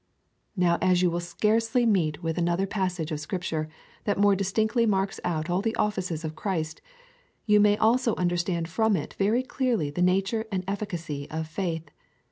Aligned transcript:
Now 0.57 0.79
as 0.81 1.03
you 1.03 1.11
will 1.11 1.19
scarcely 1.19 1.85
meet 1.85 2.23
with 2.23 2.35
another 2.39 2.65
passage 2.65 3.11
of 3.11 3.19
Scripture 3.19 3.69
that 4.05 4.17
more 4.17 4.35
distinctly 4.35 4.87
marks 4.87 5.19
out 5.23 5.47
all 5.47 5.61
the 5.61 5.75
offices 5.75 6.25
of 6.25 6.35
Christ, 6.35 6.81
you 7.45 7.59
may 7.59 7.77
also 7.77 8.15
understand 8.15 8.67
from 8.67 8.95
it 8.95 9.13
very 9.19 9.43
clearly 9.43 9.91
the 9.91 10.01
nature 10.01 10.45
and 10.51 10.63
efficacy 10.67 11.29
of 11.29 11.47
faith. 11.47 11.87